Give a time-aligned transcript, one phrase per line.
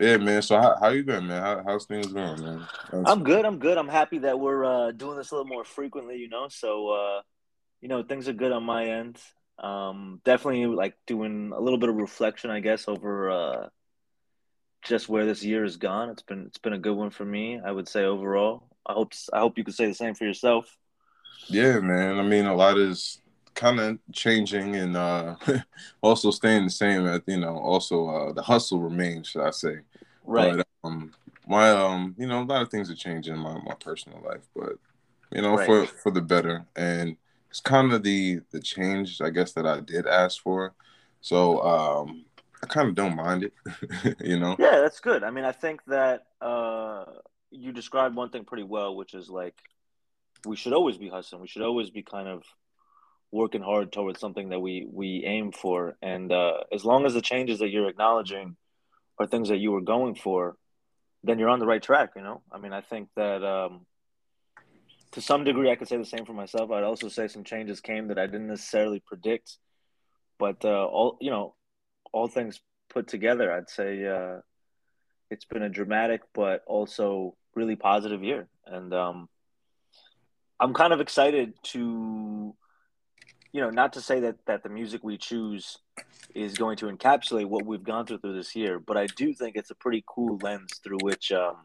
[0.00, 0.42] Yeah, man.
[0.42, 1.42] So how how you been, man?
[1.42, 2.66] How, how's things going, man?
[2.90, 3.44] How's- I'm good.
[3.44, 3.78] I'm good.
[3.78, 6.16] I'm happy that we're uh, doing this a little more frequently.
[6.16, 7.22] You know, so uh,
[7.80, 9.18] you know things are good on my end.
[9.58, 13.68] Um, definitely like doing a little bit of reflection, I guess, over uh,
[14.82, 16.10] just where this year has gone.
[16.10, 17.58] It's been it's been a good one for me.
[17.64, 18.68] I would say overall.
[18.86, 20.76] I hope I hope you could say the same for yourself.
[21.48, 22.18] Yeah, man.
[22.18, 23.20] I mean, a lot is
[23.56, 25.34] kind of changing and uh,
[26.02, 27.06] also staying the same.
[27.06, 29.78] At you know, also uh, the hustle remains, should I say?
[30.24, 30.56] Right.
[30.58, 31.12] But um,
[31.48, 34.46] my um, you know, a lot of things are changing in my my personal life,
[34.54, 34.74] but
[35.32, 35.66] you know, Right.
[35.66, 36.64] for for the better.
[36.76, 37.16] And
[37.50, 40.74] it's kind of the the change, I guess, that I did ask for.
[41.20, 42.26] So um,
[42.62, 43.52] I kind of don't mind it.
[44.20, 44.54] you know.
[44.58, 45.24] Yeah, that's good.
[45.24, 47.04] I mean, I think that uh,
[47.50, 49.54] you described one thing pretty well, which is like
[50.44, 51.40] we should always be hustling.
[51.40, 52.44] We should always be kind of
[53.32, 55.96] working hard towards something that we we aim for.
[56.02, 58.56] And uh, as long as the changes that you're acknowledging
[59.18, 60.56] are things that you were going for,
[61.22, 62.10] then you're on the right track.
[62.16, 63.86] You know, I mean, I think that um,
[65.12, 66.70] to some degree, I could say the same for myself.
[66.70, 69.56] I'd also say some changes came that I didn't necessarily predict,
[70.38, 71.54] but uh, all you know,
[72.12, 74.40] all things put together, I'd say uh,
[75.30, 79.28] it's been a dramatic but also really positive year, and um,
[80.58, 82.54] I'm kind of excited to,
[83.56, 85.78] you know, not to say that that the music we choose
[86.34, 89.56] is going to encapsulate what we've gone through through this year, but I do think
[89.56, 91.56] it's a pretty cool lens through which um,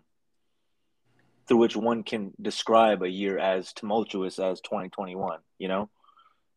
[1.50, 5.40] through which one can describe a year as tumultuous as 2021.
[5.60, 5.90] You know,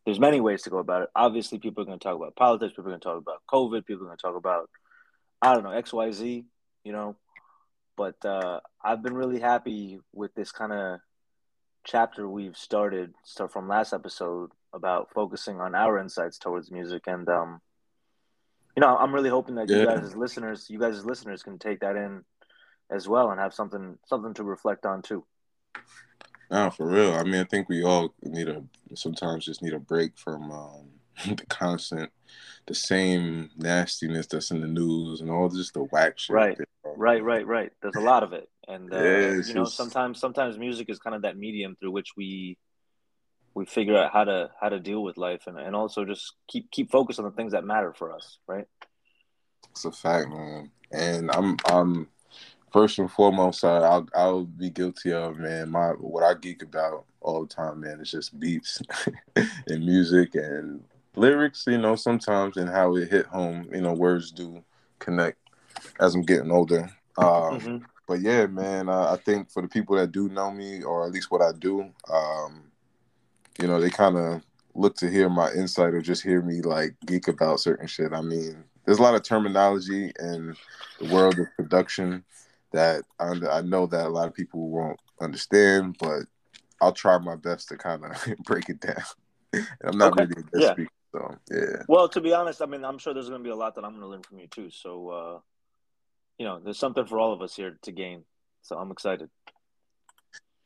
[0.05, 1.09] there's many ways to go about it.
[1.17, 2.75] Obviously, people are going to talk about politics.
[2.75, 3.87] People are going to talk about COVID.
[3.87, 4.71] People are going to talk about
[5.43, 6.45] I don't know X, Y, Z.
[6.85, 7.17] You know,
[7.97, 11.01] but uh, I've been really happy with this kind of
[11.83, 17.29] chapter we've started start from last episode about focusing on our insights towards music and
[17.29, 17.61] um
[18.77, 21.59] you know i'm really hoping that you guys as listeners you guys as listeners can
[21.59, 22.23] take that in
[22.91, 25.25] as well and have something something to reflect on too
[26.51, 27.15] No, for real.
[27.15, 28.63] I mean, I think we all need a
[28.95, 30.89] sometimes just need a break from um,
[31.27, 32.11] the constant,
[32.67, 36.37] the same nastiness that's in the news and all just the whack shit.
[36.37, 36.59] Right.
[36.97, 40.21] right right right there's a lot of it and uh, Yeah, you know just- sometimes
[40.21, 42.57] sometimes music is kind of that medium through which we
[43.55, 46.71] we figure out how to how to deal with life and, and also just keep
[46.71, 48.67] keep focused on the things that matter for us right
[49.71, 50.71] It's a fact, man.
[50.93, 52.09] And I'm, I'm
[52.73, 55.71] first and foremost, uh, I'll, I'll be guilty of, man.
[55.71, 58.81] My what I geek about all the time, man, is just beats
[59.37, 60.85] and music and
[61.17, 61.65] lyrics.
[61.67, 63.69] You know, sometimes and how it hit home.
[63.73, 64.63] You know, words do
[65.01, 65.39] connect
[66.01, 66.91] as I'm getting older.
[67.19, 67.85] Um, Mhm.
[68.07, 71.13] but yeah, man, uh, I think for the people that do know me, or at
[71.13, 72.71] least what I do, um,
[73.61, 74.43] you know, they kind of
[74.75, 78.13] look to hear my insight or just hear me like geek about certain shit.
[78.13, 80.55] I mean, there's a lot of terminology in
[80.99, 82.25] the world of production
[82.73, 86.23] that I, I know that a lot of people won't understand, but
[86.81, 88.97] I'll try my best to kind of break it down.
[89.85, 90.23] I'm not Okay.
[90.23, 90.73] really a good Yeah.
[90.73, 91.83] speaker, so yeah.
[91.87, 93.85] Well, to be honest, I mean, I'm sure there's going to be a lot that
[93.85, 94.71] I'm going to learn from you too.
[94.71, 95.39] So, uh,
[96.39, 98.25] you know, there's something for all of us here to gain.
[98.63, 99.31] So I'm excited.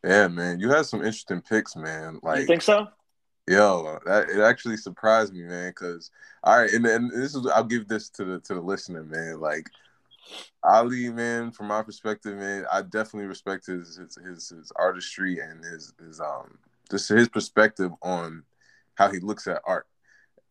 [0.05, 2.21] Yeah, man, you had some interesting picks, man.
[2.23, 2.89] Like, you think so?
[3.49, 5.73] Yo, that it actually surprised me, man.
[5.73, 6.11] Cause
[6.45, 9.41] all right, and, and this is I'll give this to the to the listener, man.
[9.41, 9.71] Like
[10.65, 15.65] Aali, man, from my perspective, man, I definitely respect his his his, his artistry and
[15.65, 16.59] his his um
[16.91, 18.43] just his perspective on
[18.97, 19.87] how he looks at art.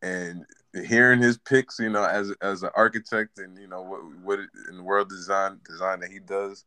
[0.02, 4.40] And hearing his picks, you know, as as an architect and you know what what
[4.70, 6.66] in the world design design that he does,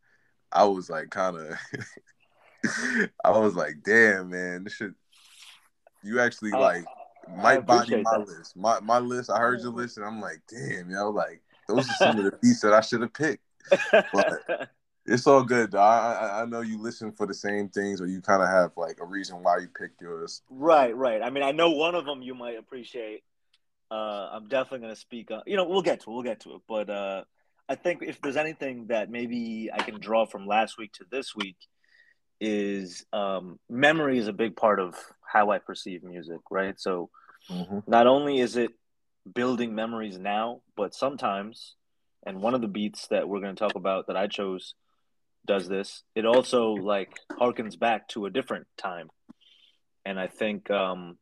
[0.53, 1.59] I was like kind of
[3.25, 4.93] I was like, damn, man, this shit.
[6.03, 6.85] You actually I- like
[7.37, 8.27] might body my that.
[8.27, 8.57] list.
[8.57, 9.31] My my list.
[9.31, 12.33] I heard your list, and I'm like, damn, yo, like those are some of the
[12.43, 13.45] beats that I should have picked.
[14.13, 14.69] But-
[15.07, 15.79] It's all good, though.
[15.81, 18.99] I, I know you listen for the same things, or you kind of have like
[19.01, 20.43] a reason why you picked yours.
[20.51, 21.23] right, right.
[21.23, 23.25] I mean, I know one of them you might appreciate.
[23.91, 25.43] Uh, I'm definitely going to speak on.
[25.47, 26.13] You know, we'll get to it.
[26.13, 26.61] We'll get to it.
[26.69, 27.25] But uh,
[27.69, 31.35] I think if there's anything that maybe I can draw from last week to this
[31.35, 31.57] week,
[32.41, 34.95] is um, memory is a big part of
[35.27, 36.41] how I perceive music.
[36.51, 36.79] Right.
[36.81, 37.11] So
[37.87, 38.71] not only is it
[39.35, 41.75] building memories now, but sometimes,
[42.25, 44.75] and one of the beats that we're going to talk about that I chose
[45.47, 46.03] does this.
[46.15, 49.09] It also like harkens back to a different time,
[50.05, 51.19] and I think um,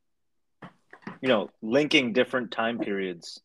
[1.20, 3.40] you know linking different time periods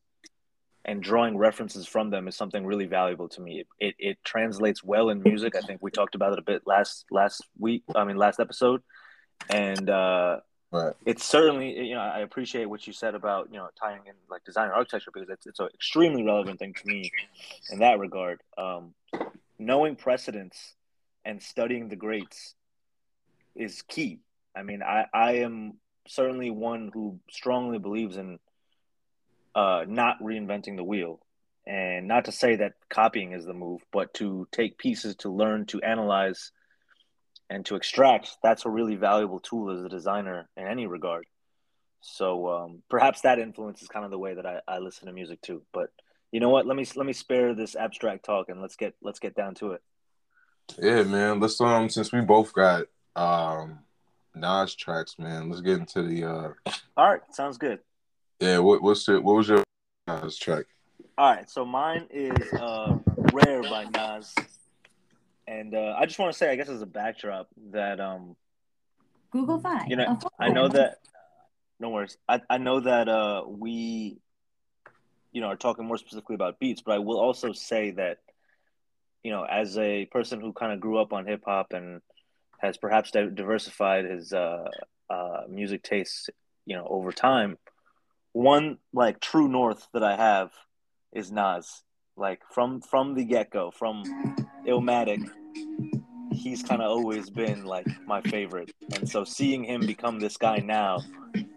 [0.85, 3.59] and drawing references from them is something really valuable to me.
[3.62, 5.56] It, it it translates well in music.
[5.56, 7.83] I think we talked about it a bit last last week.
[7.95, 8.81] I mean last episode,
[9.50, 10.39] and uh,
[10.71, 10.94] Right.
[11.06, 14.44] it's certainly you know I appreciate what you said about you know tying in like
[14.44, 17.12] design and architecture because it's it's an extremely relevant thing to me
[17.71, 18.41] in that regard.
[18.57, 18.94] Um,
[19.59, 20.74] knowing precedents
[21.25, 22.56] and studying the greats
[23.56, 24.19] is key.
[24.56, 25.75] I mean, I, I am
[26.07, 28.39] certainly one who strongly believes in
[29.55, 31.19] uh, not reinventing the wheel.
[31.65, 35.65] And not to say that copying is the move, but to take pieces to learn,
[35.67, 36.51] to analyze,
[37.50, 38.31] and to extract.
[38.44, 41.25] That's a really valuable tool as a designer in any regard.
[42.01, 45.41] So um, perhaps that influences kind of the way that I, I listen to music
[45.41, 45.63] too.
[45.73, 45.89] But
[46.33, 46.65] you know what?
[46.65, 49.71] Let me let me spare this abstract talk and let's get let's get down to
[49.71, 49.81] it.
[50.81, 51.39] Yeah, man.
[51.39, 53.79] Let's um since we both got um
[54.35, 55.49] Nas tracks, man.
[55.49, 57.79] Let's get into the uh All right, sounds good.
[58.44, 59.63] Yeah, what what's it what was your
[60.06, 60.66] Nas track?
[61.18, 64.34] All right, so mine is uh Rare by Nas.
[65.48, 68.36] And uh I just want to say I guess as a backdrop that um
[69.31, 69.86] Google Fi.
[69.88, 70.98] you know I know that
[71.80, 72.18] no worries.
[72.28, 74.18] I, I know that uh we
[75.31, 78.18] you know are talking more specifically about beats, but I will also say that
[79.24, 82.01] you know as a person who kind of grew up on hip hop and
[82.60, 84.63] has perhaps diversified his uh,
[85.10, 86.30] uh, music tastes,
[86.66, 87.57] you know, over time.
[88.33, 90.51] One like true north that I have
[91.13, 91.83] is Nas.
[92.18, 94.03] Like from from the get go, from
[94.68, 95.27] Illmatic,
[96.31, 100.57] he's kind of always been like my favorite, and so seeing him become this guy
[100.57, 101.00] now,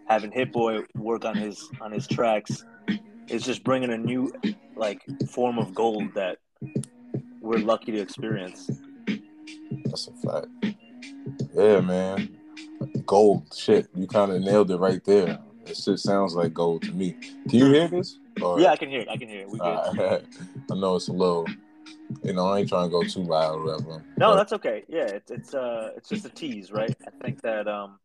[0.07, 2.63] having Hit Boy work on his on his tracks,
[3.27, 4.31] is just bringing a new
[4.75, 6.37] like form of gold that
[7.41, 8.69] we're lucky to experience.
[9.85, 10.47] That's a fact.
[11.53, 12.35] Yeah, man.
[13.05, 13.53] Gold.
[13.55, 13.87] Shit.
[13.95, 15.39] You kind of nailed it right there.
[15.69, 17.11] It shit sounds like gold to me.
[17.49, 18.19] Can you hear this?
[18.41, 18.59] Or...
[18.59, 19.09] Yeah, I can hear it.
[19.09, 19.49] I can hear it.
[19.49, 20.19] We uh,
[20.71, 21.45] I know it's a little.
[22.23, 24.03] You know, I ain't trying to go too loud or whatever.
[24.17, 24.35] No, but...
[24.35, 24.83] that's okay.
[24.87, 26.95] Yeah, it's it's uh it's just a tease, right?
[27.05, 27.99] I think that um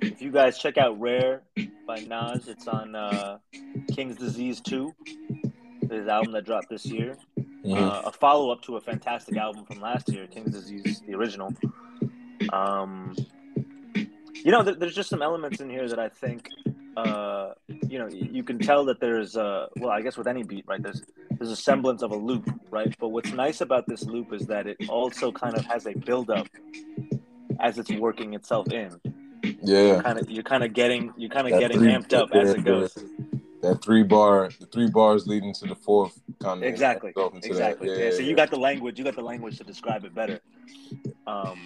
[0.00, 1.42] if you guys check out Rare
[1.86, 3.38] by Nas, it's on uh
[3.94, 4.94] King's Disease 2,
[5.90, 7.16] his album that dropped this year.
[7.64, 7.72] Mm-hmm.
[7.72, 11.52] Uh, a follow up to a fantastic album from last year, King's Disease, the original.
[12.52, 13.16] Um,
[14.44, 16.48] you know, there's just some elements in here that I think,
[16.96, 17.52] uh,
[17.86, 20.82] you know, you can tell that there's, uh, well, I guess with any beat, right?
[20.82, 22.94] There's there's a semblance of a loop, right?
[22.98, 26.48] But what's nice about this loop is that it also kind of has a buildup
[27.60, 29.00] as it's working itself in.
[29.62, 32.34] Yeah, you're kind of you're kind of getting you're kind of getting three, amped up
[32.34, 32.94] as it goes.
[33.62, 37.12] That three bar, the three bars leading to the fourth, kind of exactly,
[37.42, 37.88] exactly.
[37.88, 40.40] Yeah, yeah, so you got the language, you got the language to describe it better.
[41.26, 41.58] Um,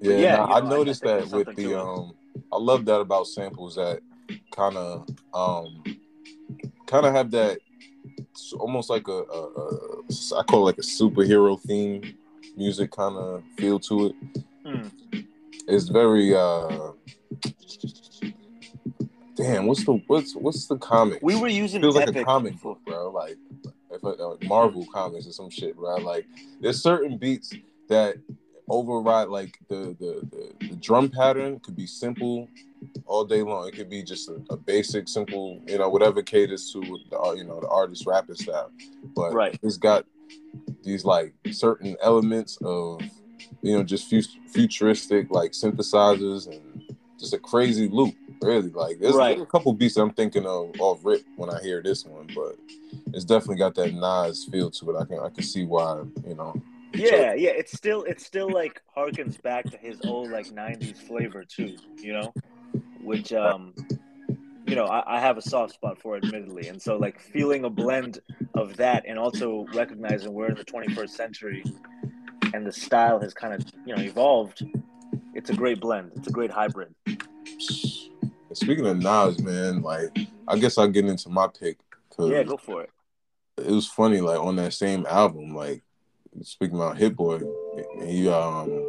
[0.00, 2.14] yeah, yeah nah, I noticed I that with the um,
[2.52, 4.00] I love that about samples that
[4.54, 5.82] kind of um,
[6.86, 7.58] kind of have that
[8.58, 12.16] almost like a, a, a I call it like a superhero theme
[12.56, 14.44] music kind of feel to it.
[14.64, 15.26] Mm.
[15.66, 16.92] It's very uh
[19.36, 19.66] damn.
[19.66, 21.20] What's the what's what's the comic?
[21.22, 23.10] We were using feels like a comic book, bro.
[23.10, 23.36] Like
[23.90, 25.96] if uh, Marvel comics or some shit, bro.
[25.96, 26.26] Like
[26.60, 27.52] there's certain beats
[27.88, 28.16] that
[28.70, 32.48] override like the, the the, the drum pattern could be simple
[33.04, 33.68] all day long.
[33.68, 37.44] It could be just a, a basic, simple, you know, whatever caters to the you
[37.44, 38.70] know the artist rapping style.
[39.14, 39.58] But right.
[39.62, 40.06] it's got
[40.82, 43.02] these like certain elements of
[43.62, 44.08] you know just
[44.48, 48.14] futuristic like synthesizers and just a crazy loop.
[48.40, 49.36] Really, like there's, right.
[49.36, 52.56] there's a couple beats I'm thinking of off rip when I hear this one, but
[53.12, 54.96] it's definitely got that Nas feel to it.
[54.98, 56.62] I can I can see why you know
[56.94, 57.50] yeah, yeah.
[57.50, 61.76] It's still it's still like harkens back to his old like '90s flavor too.
[61.98, 62.34] You know,
[63.02, 63.74] which um,
[64.66, 66.68] you know I, I have a soft spot for, admittedly.
[66.68, 68.20] And so like feeling a blend
[68.54, 71.64] of that, and also recognizing we're in the 21st century,
[72.54, 74.64] and the style has kind of you know evolved.
[75.34, 76.12] It's a great blend.
[76.16, 76.94] It's a great hybrid.
[78.52, 80.16] Speaking of Nas, man, like
[80.48, 81.78] I guess I'll get into my pick.
[82.18, 82.90] Yeah, go for it.
[83.56, 85.82] It was funny, like on that same album, like
[86.42, 87.40] speaking about Hit Boy,
[88.04, 88.86] he um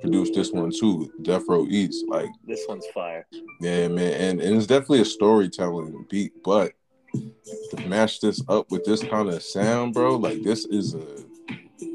[0.00, 2.04] produced this one too, Death Row East.
[2.08, 3.26] Like this one's fire.
[3.60, 6.72] Yeah, man, and, and it's definitely a storytelling beat, but
[7.12, 11.06] to match this up with this kind of sound, bro, like this is a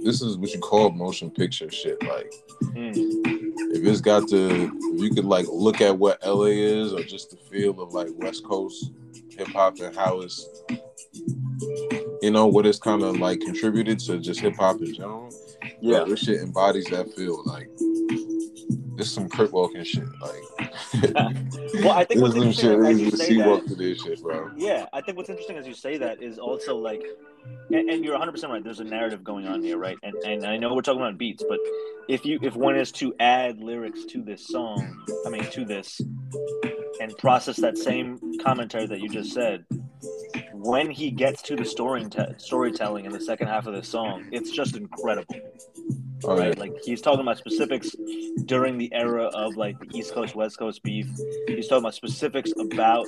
[0.03, 2.01] this is what you call motion picture shit.
[2.03, 2.93] Like mm.
[2.95, 7.31] if it's got the if you could like look at what LA is or just
[7.31, 8.91] the feel of like West Coast
[9.29, 10.47] hip hop and how it's
[12.21, 15.33] you know what it's kind of like contributed to just hip hop in general.
[15.81, 17.43] Yeah, this shit embodies that feel.
[17.45, 17.69] Like
[18.95, 20.03] this some Kurt walking shit.
[20.21, 21.13] Like,
[21.75, 24.51] well, I think what's interesting shit, as you say that, shit, bro.
[24.55, 27.03] Yeah, I think what's interesting as you say that is also like,
[27.69, 28.63] and, and you're 100 percent right.
[28.63, 29.97] There's a narrative going on here, right?
[30.03, 31.59] And and I know we're talking about beats, but
[32.07, 35.99] if you if one is to add lyrics to this song, I mean to this,
[36.99, 39.65] and process that same commentary that you just said,
[40.53, 42.05] when he gets to the story
[42.37, 45.35] storytelling in the second half of the song, it's just incredible.
[46.23, 46.57] All right.
[46.57, 47.95] Like he's talking about specifics
[48.45, 51.07] during the era of like the East Coast West Coast beef.
[51.47, 53.07] He's talking about specifics about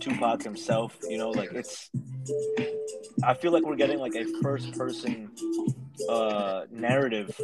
[0.00, 0.96] Tupac himself.
[1.08, 1.90] You know, like it's.
[3.22, 5.30] I feel like we're getting like a first person
[6.08, 7.38] uh narrative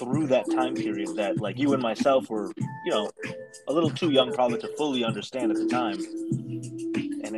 [0.00, 2.52] through that time period that like you and myself were
[2.84, 3.08] you know
[3.68, 5.96] a little too young probably to fully understand at the time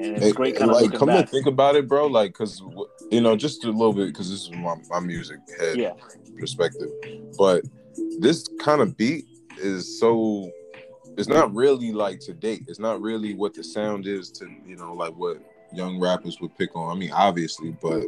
[0.06, 2.06] and, it's Hey, great kind of like, come back to think about it, bro.
[2.06, 2.62] Like, cause
[3.10, 5.92] you know, just a little bit, cause this is my, my music head yeah
[6.38, 6.90] perspective.
[7.38, 7.64] But
[8.18, 9.24] this kind of beat
[9.58, 10.50] is so.
[11.18, 12.64] It's not really like to date.
[12.68, 15.38] It's not really what the sound is to you know, like what
[15.72, 16.94] young rappers would pick on.
[16.94, 18.02] I mean, obviously, but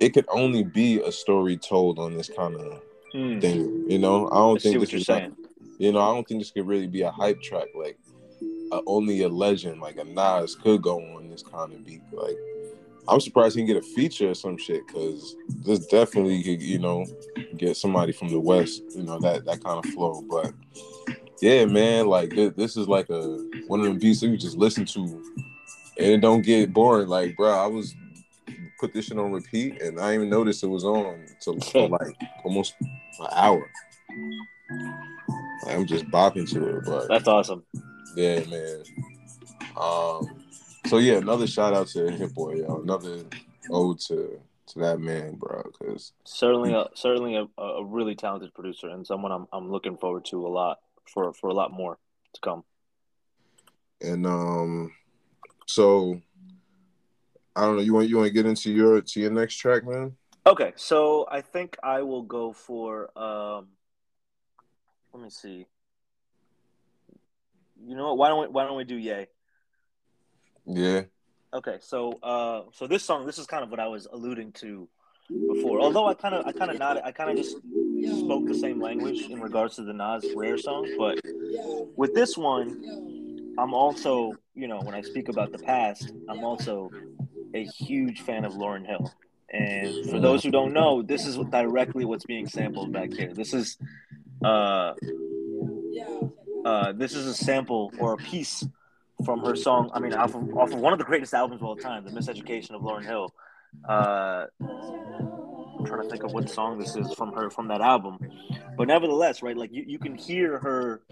[0.00, 3.40] it could only be a story told on this kind of Hmm.
[3.40, 3.84] thing.
[3.90, 5.32] You know, I don't see think what this you're is like,
[5.78, 7.68] you know, I don't think this could really be a hype track.
[7.74, 7.98] Like,
[8.72, 12.02] uh, only a legend like a Nas could go on this kind of beat.
[12.10, 12.36] Like,
[13.06, 16.78] I'm surprised he can get a feature or some shit because this definitely could, you
[16.78, 17.04] know,
[17.56, 20.22] get somebody from the West, you know, that that kind of flow.
[20.28, 20.52] But
[21.40, 24.56] yeah, man, like this, this is like a one of them beats that you just
[24.56, 25.00] listen to
[25.98, 27.08] and it don't get boring.
[27.08, 27.94] Like, bro, I was
[28.80, 31.88] put this shit on repeat and I didn't even notice it was on till for
[31.88, 33.70] like almost an hour.
[35.68, 37.64] I'm just bopping to it, but that's awesome
[38.14, 38.82] yeah, man.
[39.76, 40.42] Um,
[40.86, 42.80] so yeah, another shout out to Hit Boy, yo.
[42.82, 43.24] Another
[43.70, 45.62] ode to to that man, bro.
[45.78, 50.24] Cause certainly a certainly a, a really talented producer and someone I'm I'm looking forward
[50.26, 50.78] to a lot
[51.12, 51.98] for for a lot more
[52.34, 52.64] to come
[54.02, 54.92] and um,
[55.66, 56.20] so
[57.54, 57.82] I don't know.
[57.82, 60.16] You want you want to get into your to your next track, man?
[60.46, 63.68] Okay, so I think I will go for um
[65.12, 65.66] let me see.
[67.84, 68.18] You know what?
[68.18, 69.28] Why don't we why don't we do Yay?
[70.66, 71.02] Yeah.
[71.54, 74.88] Okay, so uh so this song this is kind of what I was alluding to
[75.48, 75.80] before.
[75.80, 77.56] Although I kind of I kind of nodded I kind of just
[78.20, 81.20] spoke the same language in regards to the Nas Rare song, but
[81.96, 83.12] with this one
[83.58, 86.90] I'm also, you know, when I speak about the past, I'm also
[87.54, 89.12] a huge fan of Lauryn Hill.
[89.50, 93.34] And for those who don't know, this is directly what's being sampled back here.
[93.34, 93.76] This is
[94.42, 94.94] uh
[96.64, 98.64] uh this is a sample or a piece
[99.24, 99.90] from her song.
[99.94, 102.10] I mean, off of, off of one of the greatest albums of all time, The
[102.10, 103.32] Miseducation of Lauryn Hill.
[103.88, 108.18] Uh, I'm trying to think of what song this is from her from that album,
[108.76, 109.56] but nevertheless, right?
[109.56, 111.02] Like you, you can hear her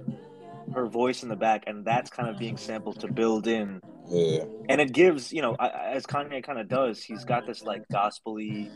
[0.74, 4.44] her voice in the back, and that's kind of being sampled to build in, Yeah.
[4.68, 7.02] and it gives you know as Kanye kind of does.
[7.02, 8.70] He's got this like gospely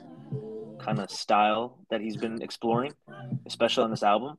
[0.81, 2.93] kind of style that he's been exploring,
[3.47, 4.39] especially on this album.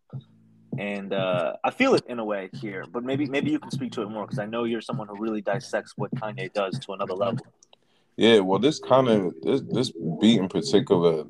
[0.78, 3.92] And uh, I feel it in a way here, but maybe maybe you can speak
[3.94, 6.94] to it more because I know you're someone who really dissects what Kanye does to
[6.94, 7.46] another level.
[8.18, 11.26] Yeah, well, this kind of this this beat in particular,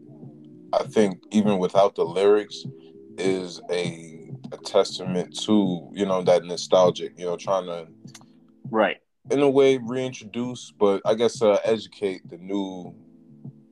[0.73, 2.65] I think even without the lyrics,
[3.17, 7.87] is a a testament to you know that nostalgic, you know, trying to
[8.69, 8.97] Right.
[9.29, 12.95] in a way reintroduce, but I guess uh, educate the new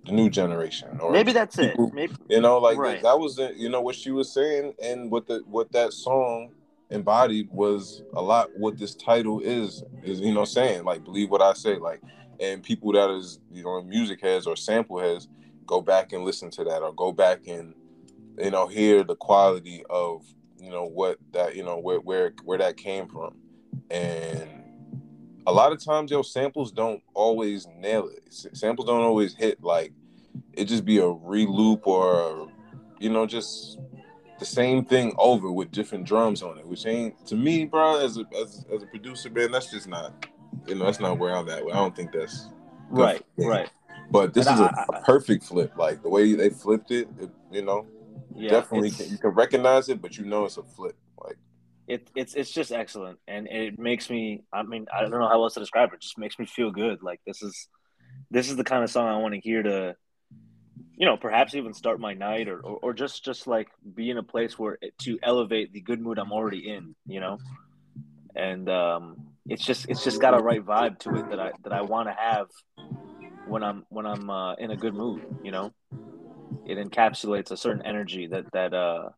[0.05, 1.77] the new generation or Maybe that's it.
[1.93, 3.01] Maybe You know, like Right.
[3.01, 6.51] that was the, you know what she was saying, and what the what that song
[6.89, 8.49] embodied was a lot.
[8.57, 12.01] What this title is is you know saying like believe what I say like,
[12.39, 15.27] and people that is you know music heads or sample heads
[15.65, 17.73] go back and listen to that or go back and
[18.37, 20.25] you know hear the quality of
[20.57, 23.35] you know what that you know where where where that came from,
[23.89, 24.62] and
[25.45, 28.33] a lot of times your samples don't always nail it.
[28.55, 29.93] Samples don't always hit like
[30.53, 32.49] it just be a re-loop or
[32.99, 33.79] you know just
[34.39, 37.99] the same thing over with different drums on it, which ain't to me, bro.
[38.03, 40.25] As a as, as a producer, man, that's just not
[40.67, 41.63] you know that's not where I'm at.
[41.63, 42.49] I don't think that's.
[42.89, 43.69] right, right.
[44.11, 45.73] But this And is a I- perfect flip.
[45.77, 47.85] Like the way they flipped it, it you know,
[48.35, 50.95] Yeah, definitely can, you can recognize it, but you know it's a flip.
[51.87, 53.19] It, it's it's just excellent.
[53.27, 55.95] And it makes me i mean i don't know how else to describe it.
[55.95, 57.03] it just makes me feel good.
[57.03, 57.67] Like this is
[58.31, 59.95] this is the kind of song i want to hear to
[60.95, 64.17] you know perhaps even start my night or, or, or just just like be in
[64.17, 67.37] a place where to elevate the good mood i'm already in you know?
[68.35, 71.73] And um it's just it's just got a right vibe to it that i that
[71.73, 72.47] i want to have
[73.45, 75.71] when i'm when i'm uh, in a good mood you know?
[76.65, 79.09] It encapsulates a certain energy that that uh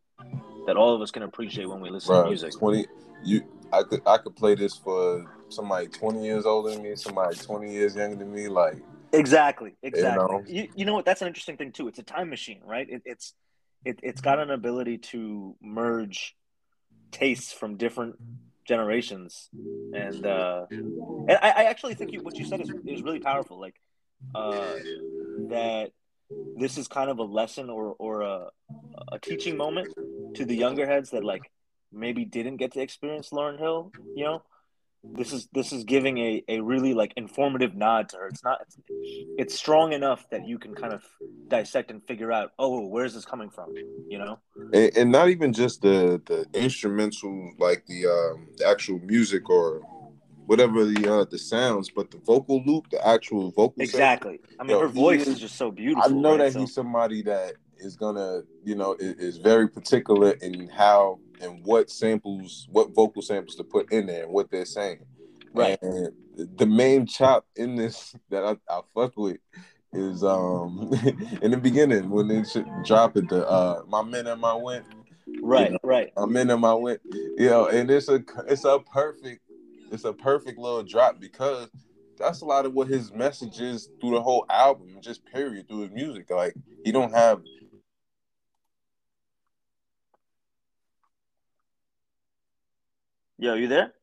[0.66, 2.86] that all of us can appreciate when we listen to music twenty
[3.24, 7.36] you I could I could play this for somebody twenty years older than me, somebody
[7.38, 8.48] twenty years younger than me.
[8.48, 8.78] Like
[9.16, 9.76] Exactly.
[9.82, 10.36] Exactly.
[10.36, 10.44] know?
[10.48, 11.06] You, you know what?
[11.06, 11.88] That's an interesting thing too.
[11.88, 12.88] It's a time machine, right?
[12.90, 13.34] It, it's
[13.84, 16.36] it, it's got an ability to merge
[17.12, 18.16] tastes from different
[18.68, 19.50] generations,
[19.94, 23.60] and uh, and I, I actually think you, what you said is is really powerful.
[23.60, 23.76] Like
[24.34, 24.74] uh,
[25.50, 25.92] that
[26.58, 28.48] this is kind of a lesson or or a
[29.12, 29.94] a teaching moment
[30.36, 31.52] to the younger heads that like
[31.92, 33.92] maybe didn't get to experience Lauryn Hill.
[34.16, 34.44] You know,
[35.04, 38.28] this is this is giving a, a really like informative nod to her.
[38.28, 38.78] It's not it's,
[39.38, 41.04] it's strong enough that you can kind of
[41.48, 43.74] dissect and figure out, oh, where's this coming from?
[44.10, 44.40] You know,
[44.74, 49.82] and, and not even just the the instrumental, like the um the actual music or
[50.46, 53.82] whatever the uh the sounds, but the vocal loop, the actual vocal.
[53.82, 54.38] Exactly.
[54.38, 56.04] Sound, I mean, yo, her voice is, is, just so beautiful.
[56.04, 56.46] I know right?
[56.46, 61.20] that so, he's somebody that is gonna, you know, is, is very particular in how
[61.42, 65.06] and what samples, what vocal samples to put in there and what they're saying.
[65.54, 65.78] Right.
[65.82, 69.38] And the main chop in this that I, I fuck with
[69.94, 70.92] is um
[71.42, 74.86] in the beginning when they should drop it the uh my men and my went.
[75.42, 76.12] Right, you know, right.
[76.16, 77.02] My men and my went.
[77.12, 79.42] You know, and it's a it's a perfect
[79.92, 81.70] it's a perfect little drop because
[82.18, 85.82] that's a lot of what his message is through the whole album, just period, through
[85.82, 86.30] his music.
[86.30, 87.42] Like he don't have
[93.38, 93.94] Yo, you there?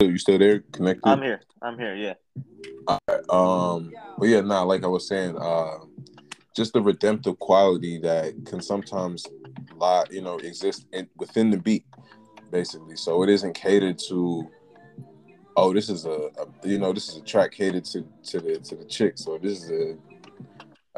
[0.00, 0.60] You still there?
[0.60, 1.08] Connected?
[1.08, 1.40] I'm here.
[1.62, 1.94] I'm here.
[1.94, 2.14] Yeah.
[2.86, 3.20] All right.
[3.28, 3.92] Um.
[4.18, 4.62] But yeah, nah.
[4.62, 5.78] Like I was saying, uh,
[6.54, 9.24] just the redemptive quality that can sometimes
[9.76, 11.84] lie, you know, exist in, within the beat,
[12.50, 12.96] basically.
[12.96, 14.48] So it isn't catered to.
[15.56, 18.58] Oh, this is a, a you know, this is a track catered to to the
[18.60, 19.96] to the chicks, or this is a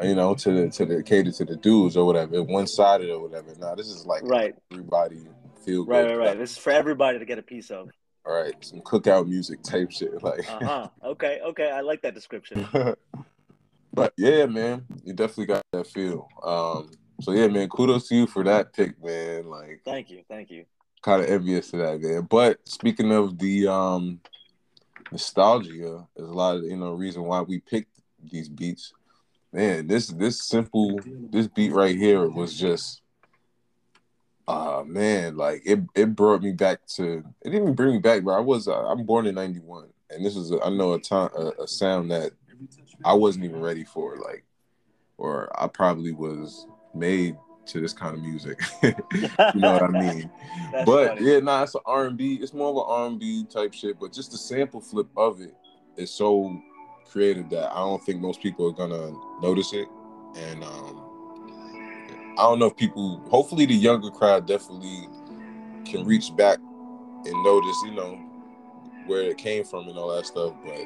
[0.03, 3.21] you know, to the to the catered to the dudes or whatever, one sided or
[3.21, 3.53] whatever.
[3.59, 4.55] Now this is like right.
[4.71, 5.21] everybody
[5.63, 5.91] feel good.
[5.91, 6.37] right, right, right.
[6.37, 7.89] This is for everybody to get a piece of.
[8.25, 10.47] All right, some cookout music type shit, like.
[10.49, 10.87] uh huh.
[11.03, 12.67] Okay, okay, I like that description.
[13.93, 16.27] but yeah, man, you definitely got that feel.
[16.43, 19.47] Um, so yeah, man, kudos to you for that pick, man.
[19.47, 20.65] Like, thank you, thank you.
[21.01, 22.27] Kind of envious of that, man.
[22.29, 24.19] But speaking of the um
[25.11, 27.99] nostalgia, there's a lot of you know reason why we picked
[28.31, 28.93] these beats.
[29.51, 30.99] Man, this this simple
[31.31, 33.00] this beat right here was just
[34.51, 38.31] uh man, like it it brought me back to it didn't bring me back, but
[38.31, 41.29] I was uh, I'm born in '91, and this is a, I know a time
[41.35, 42.31] a, a, sound that
[43.05, 44.43] I wasn't even ready for, like,
[45.17, 47.37] or I probably was made
[47.67, 48.61] to this kind of music.
[48.83, 48.91] you
[49.55, 50.29] know what I mean?
[50.85, 51.31] but funny.
[51.31, 52.35] yeah, nah, it's an R and B.
[52.41, 55.39] It's more of an R and B type shit, but just the sample flip of
[55.41, 55.55] it
[55.97, 56.61] is so
[57.09, 59.11] creative that I don't think most people are gonna
[59.41, 59.87] notice it,
[60.35, 61.10] and um
[62.37, 63.19] I don't know if people.
[63.29, 65.07] Hopefully, the younger crowd definitely
[65.85, 68.15] can reach back and notice, you know,
[69.05, 70.53] where it came from and all that stuff.
[70.63, 70.79] But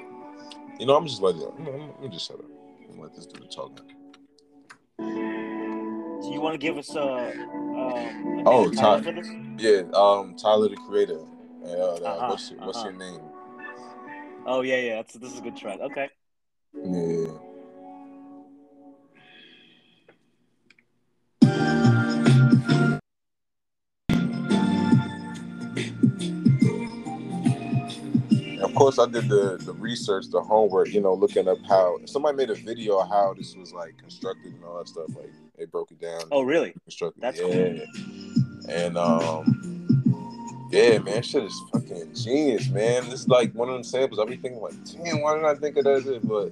[0.80, 1.44] you know, I'm just letting.
[1.44, 2.46] I'm, I'm, I'm just shut up
[2.90, 3.86] and let this do the talking.
[4.98, 7.02] So you want to give us a?
[7.02, 9.24] Um, oh, Tyler.
[9.58, 11.20] Yeah, um, Tyler the Creator.
[11.64, 12.90] Uh, uh-huh, what's your, what's uh-huh.
[12.90, 13.22] your name?
[14.46, 14.96] Oh yeah, yeah.
[14.98, 15.80] That's, this is a good track.
[15.82, 16.10] Okay.
[16.74, 17.28] Yeah.
[28.76, 30.90] Course, I did the the research, the homework.
[30.90, 34.54] You know, looking up how somebody made a video of how this was like constructed
[34.54, 35.08] and all that stuff.
[35.16, 36.22] Like they broke it down.
[36.32, 36.74] Oh, really?
[36.84, 37.22] Constructed.
[37.22, 37.46] That's yeah.
[37.46, 37.80] cool.
[38.70, 43.06] And um, yeah, man, shit is fucking genius, man.
[43.06, 44.20] This is like one of them samples.
[44.20, 46.22] I be thinking like, damn, why didn't I think of that?
[46.24, 46.52] But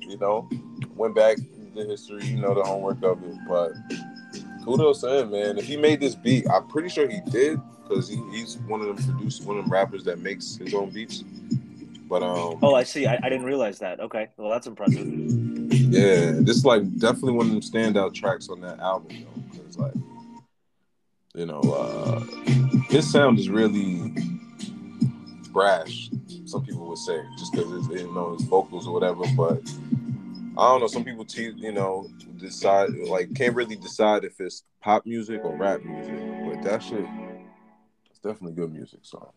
[0.00, 0.48] you know,
[0.96, 1.38] went back
[1.74, 3.36] the history, you know, the homework of it.
[3.48, 3.72] But
[4.64, 5.58] kudos to him, man.
[5.58, 8.86] If he made this beat, I'm pretty sure he did because he, he's one of
[8.86, 11.24] them producers, one of them rappers that makes his own beats.
[12.12, 13.06] But um, oh, I see.
[13.06, 13.98] I, I didn't realize that.
[13.98, 15.06] Okay, well, that's impressive.
[15.08, 19.78] Yeah, this is like definitely one of them standout tracks on that album, though, because
[19.78, 19.94] like,
[21.34, 22.20] you know, uh,
[22.90, 24.14] his sound is really
[25.52, 26.10] brash.
[26.44, 29.62] Some people would say just because you know his vocals or whatever, but
[30.58, 30.88] I don't know.
[30.88, 35.56] Some people, te- you know, decide like can't really decide if it's pop music or
[35.56, 37.06] rap music, but that shit
[38.10, 39.00] it's definitely good music.
[39.00, 39.32] So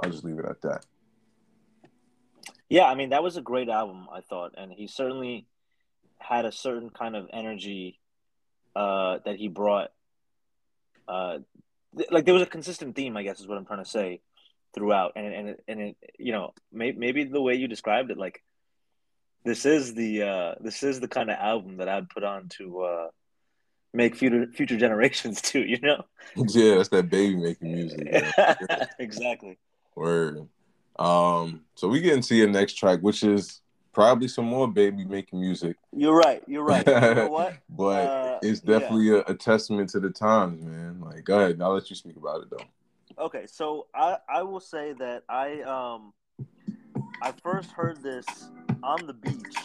[0.00, 0.84] I'll just leave it at that.
[2.72, 5.44] Yeah, I mean that was a great album, I thought, and he certainly
[6.18, 8.00] had a certain kind of energy
[8.74, 9.90] uh, that he brought.
[11.06, 11.40] Uh,
[11.94, 14.22] th- like there was a consistent theme, I guess, is what I'm trying to say
[14.72, 18.42] throughout, and and and it, you know, may- maybe the way you described it, like
[19.44, 22.80] this is the uh, this is the kind of album that I'd put on to
[22.84, 23.08] uh,
[23.92, 25.60] make future future generations too.
[25.60, 26.06] You know.
[26.36, 28.32] Yeah, that's that baby making music.
[28.98, 29.58] exactly.
[29.94, 30.48] Word.
[30.98, 31.62] Um.
[31.74, 33.60] So we get into your next track, which is
[33.92, 35.76] probably some more baby making music.
[35.94, 36.42] You're right.
[36.46, 36.86] You're right.
[36.86, 37.58] You know what?
[37.68, 38.78] but Uh, it's yeah.
[38.78, 41.00] definitely a, a testament to the times, man.
[41.00, 41.60] Like, go ahead.
[41.60, 42.64] I'll let you speak about it though.
[43.18, 46.12] Okay, so I I will say that I um
[47.22, 48.26] I first heard this
[48.82, 49.56] on the beach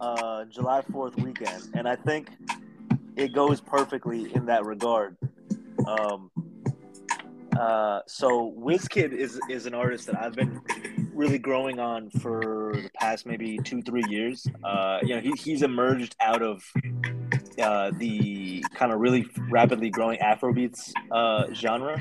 [0.00, 2.30] uh July 4th weekend and I think
[3.16, 5.16] it goes perfectly in that regard.
[5.86, 6.30] Um
[7.58, 10.60] uh so Wizkid is is an artist that I've been
[11.12, 14.46] really growing on for the past maybe 2-3 years.
[14.64, 16.62] Uh you know, he he's emerged out of
[17.60, 22.00] uh, the kind of really rapidly growing Afrobeats uh, genre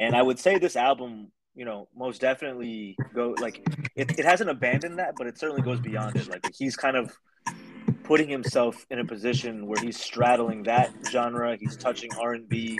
[0.00, 3.62] and I would say this album, you know, most definitely go like
[3.94, 6.28] it, it hasn't abandoned that, but it certainly goes beyond it.
[6.28, 7.12] Like he's kind of
[8.10, 11.56] putting himself in a position where he's straddling that genre.
[11.56, 12.76] He's touching R and B,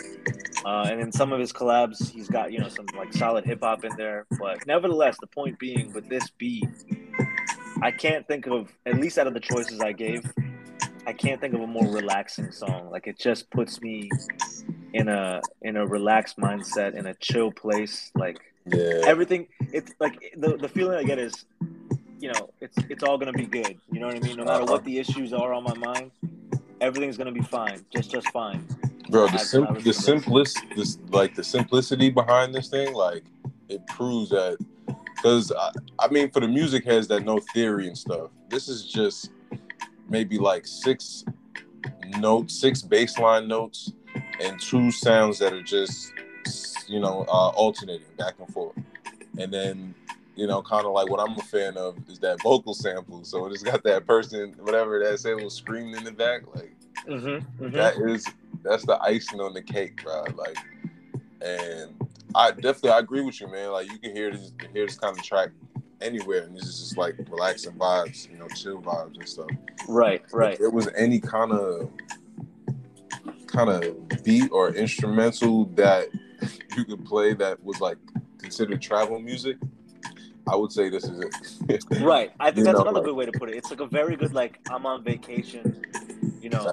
[0.65, 3.61] uh, and in some of his collabs, he's got you know some like solid hip
[3.63, 4.27] hop in there.
[4.41, 6.67] But nevertheless, the point being, with this beat,
[7.81, 10.29] I can't think of at least out of the choices I gave,
[11.07, 12.91] I can't think of a more relaxing song.
[12.91, 14.11] Like it just puts me
[14.93, 19.03] in a in a relaxed mindset in a chill place like Yeah.
[19.07, 21.45] everything it's like the, the feeling i get is
[22.21, 23.79] you know it's it's all gonna be good.
[23.91, 24.37] You know what i mean?
[24.37, 26.11] No matter what the issues are on my mind
[26.81, 27.85] everything's gonna be fine.
[27.93, 28.67] Just just fine.
[29.11, 33.25] Bro, the I- sim- I the simplest, this like the simplicity behind this thing, like
[33.69, 34.59] it proves that.
[34.87, 38.87] Because I, I mean, for the music heads that know theory and stuff, this is
[38.87, 39.31] just
[40.09, 41.25] maybe like six
[42.19, 43.93] notes, six baseline notes,
[44.41, 46.13] and two sounds that are just
[46.89, 48.77] you know uh, alternating back and forth,
[49.39, 49.95] and then
[50.37, 53.25] you know, kind of like what I'm a fan of is that vocal sample.
[53.25, 56.75] So it's got that person, whatever that sample screaming in the back, like
[57.07, 58.27] mm-hmm, that is
[58.63, 60.25] that's the icing on the cake, bro.
[60.35, 60.57] Like,
[61.43, 61.95] and
[62.35, 63.73] I definitely I agree with you, man.
[63.73, 65.51] Like, you can hear this hear this kind of track
[66.01, 69.51] anywhere, and this is just like relaxing vibes, you know, chill vibes and stuff.
[69.89, 71.91] right right If there was any kind of
[73.47, 76.09] kind of beat or instrumental that
[76.77, 77.99] you could play that was like
[78.39, 79.57] considered travel music,
[80.51, 81.21] I would say this is
[81.69, 81.85] it.
[82.01, 83.87] right i think You that's know, another good way to put it it's like a
[83.87, 85.83] very good like i'm on vacation
[86.41, 86.73] you know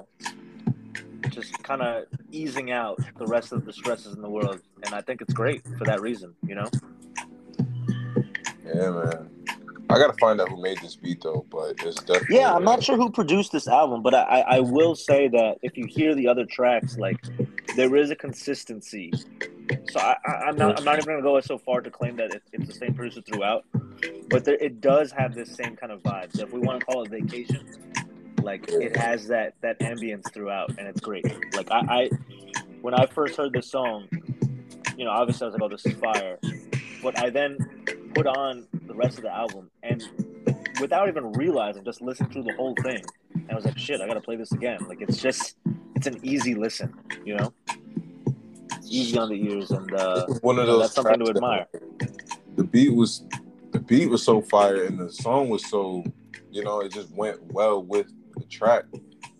[1.30, 5.00] just kind of easing out the rest of the stresses in the world and i
[5.00, 6.68] think it's great for that reason you know
[8.74, 9.30] yeah, man.
[9.90, 12.80] I gotta find out who made this beat though, but it's definitely Yeah, I'm not
[12.80, 16.14] uh, sure who produced this album, but I I will say that if you hear
[16.14, 17.16] the other tracks, like
[17.74, 19.12] there is a consistency.
[19.90, 22.42] So I, I'm not I'm not even gonna go so far to claim that it,
[22.52, 23.64] it's the same producer throughout,
[24.28, 26.34] but there, it does have this same kind of vibe.
[26.36, 27.66] So if we want to call it vacation,
[28.42, 31.24] like it has that that ambience throughout, and it's great.
[31.54, 32.10] Like I, I
[32.80, 34.08] when I first heard this song,
[34.96, 36.38] you know, obviously I was like, oh, this is fire.
[37.02, 37.58] But I then
[38.14, 40.02] put on the rest of the album and
[40.80, 43.02] without even realizing, just listened through the whole thing.
[43.34, 44.86] And I was like, shit, I gotta play this again.
[44.88, 45.56] Like it's just
[45.94, 47.52] it's an easy listen, you know?
[48.90, 51.66] Easy on the ears and uh one of those that's something to admire.
[52.56, 53.22] the beat was
[53.72, 56.04] the beat was so fire and the song was so
[56.50, 58.84] you know it just went well with the track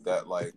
[0.04, 0.52] that like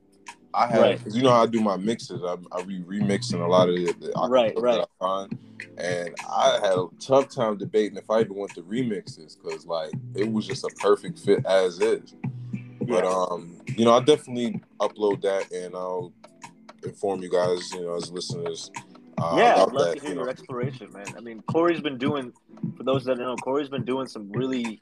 [0.54, 1.02] I had Right.
[1.14, 3.94] you know how I do my mixes I, I be remixing a lot of the,
[4.00, 4.82] the Right, that right.
[4.82, 5.38] I find
[5.78, 9.92] and I had a tough time debating if I even want to remixes because like
[10.16, 12.14] it was just a perfect fit as is
[12.82, 13.10] but Yeah.
[13.10, 16.12] um you know I definitely upload that and I'll
[16.84, 18.72] inform you guys you know as listeners
[19.18, 21.06] uh, yeah, I'd love that to hear you know your exploration, man.
[21.16, 22.34] I mean, Cory's been doing,
[22.76, 24.82] for those that don't know, Cory's been doing some really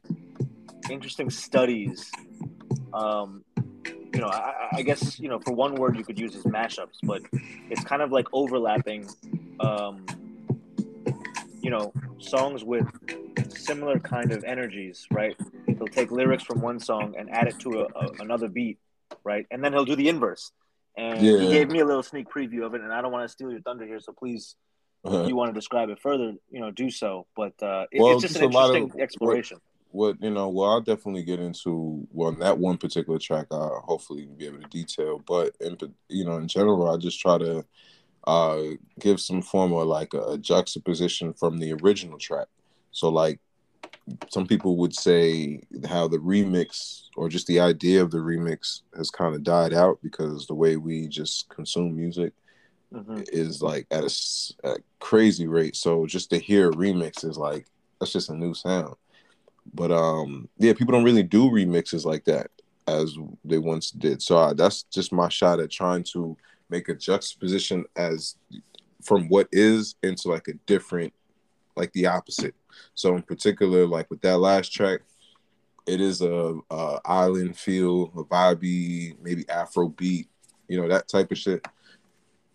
[0.90, 2.10] interesting studies.
[2.94, 3.44] Um,
[4.14, 7.00] you know, I, I- guess you know, for one word, you could use as mashups,
[7.04, 7.22] but
[7.70, 9.10] it's kind of like overlapping.
[9.60, 10.06] Um,
[11.62, 12.88] you know, songs with
[13.50, 15.36] similar kind of energies, right?
[15.68, 18.78] He'll take lyrics from one song and add it to a, a, another beat,
[19.26, 19.46] right?
[19.52, 20.52] And then he'll do the inverse.
[21.00, 23.30] And he gave me a little sneak preview of it, and I don't want to
[23.30, 24.56] steal your thunder here, so please
[25.06, 25.22] Uh-huh.
[25.22, 27.26] if you want to describe it further, you know, do so.
[27.36, 29.58] But uh, it, Well, it's just just an lot of interesting exploration.
[29.92, 34.28] what you know well i'll definitely get into well that one particular track i'll hopefully
[34.38, 35.76] be able to detail but in
[36.10, 37.66] you know in general i just try to
[38.28, 38.62] uh
[39.00, 42.46] give some form of like a juxtaposition from the original track
[42.92, 43.40] so like
[44.30, 49.10] some people would say how the remix or just the idea of the remix has
[49.10, 52.34] kind of died out because the way we just consume music
[52.94, 53.28] Mhm.
[53.32, 54.04] is like at
[54.64, 55.76] a crazy rate.
[55.76, 57.68] So just to hear a remix is like
[58.00, 58.96] that's just a new sound.
[59.74, 62.50] But um, yeah, people don't really do remixes like that
[62.88, 64.22] as they once did.
[64.22, 66.36] So that's just my shot at trying to
[66.70, 68.36] make a juxtaposition as
[69.04, 71.14] from what is into like a different,
[71.76, 72.56] like the opposite.
[72.94, 75.02] So in particular, like with that last track,
[75.86, 80.30] it is a, a island feel, a vibey, maybe Afro beat,
[80.68, 81.68] you know that type of shit.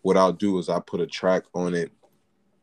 [0.01, 1.91] What I'll do is I put a track on it,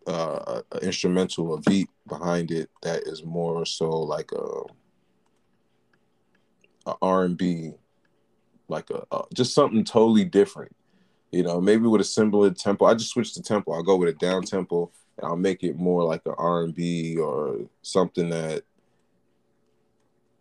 [0.06, 4.62] uh, an instrumental, a beat behind it that is more so like a,
[6.90, 7.72] a R and B,
[8.68, 10.74] like a, a just something totally different.
[11.30, 12.84] You know, maybe with a similar tempo.
[12.84, 13.72] I just switch the tempo.
[13.72, 16.74] I'll go with a down tempo and I'll make it more like an R and
[16.74, 18.64] B or something that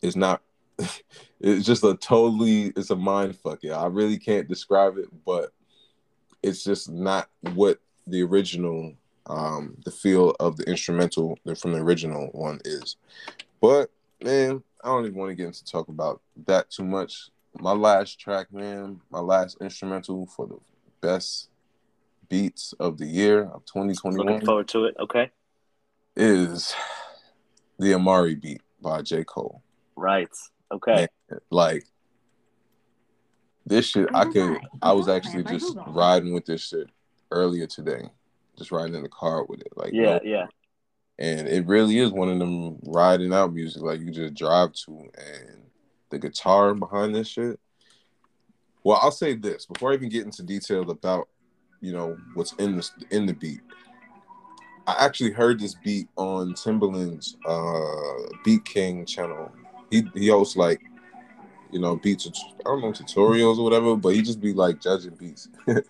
[0.01, 0.41] is not.
[1.39, 2.73] it's just a totally.
[2.75, 3.59] It's a mind fuck.
[3.61, 5.51] Yeah, I really can't describe it, but
[6.43, 8.93] it's just not what the original,
[9.27, 12.95] um, the feel of the instrumental from the original one is.
[13.61, 13.91] But
[14.23, 17.29] man, I don't even want to get into talk about that too much.
[17.59, 20.57] My last track, man, my last instrumental for the
[21.01, 21.50] best
[22.31, 24.25] beats of the year of 2021.
[24.25, 24.95] Looking forward to it.
[24.99, 25.29] Okay.
[26.15, 26.73] Is
[27.77, 29.25] the Amari beat by J.
[29.25, 29.61] Cole.
[29.95, 30.29] Right.
[30.71, 31.07] Okay.
[31.29, 31.83] Man, like
[33.65, 34.57] this shit, I could.
[34.81, 36.87] I was actually just riding with this shit
[37.31, 38.09] earlier today,
[38.57, 39.73] just riding in the car with it.
[39.75, 40.45] Like yeah, yeah.
[41.19, 45.09] And it really is one of them riding out music like you just drive to,
[45.17, 45.63] and
[46.09, 47.59] the guitar behind this shit.
[48.83, 51.27] Well, I'll say this before I even get into details about
[51.81, 53.61] you know what's in the in the beat.
[54.87, 59.51] I actually heard this beat on Timbaland's uh, Beat King channel.
[59.89, 60.81] He he hosts like
[61.71, 65.15] you know beats I don't know tutorials or whatever, but he just be like judging
[65.15, 65.49] beats.
[65.67, 65.83] um,